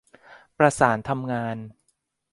[0.57, 1.57] ประสานทำงาน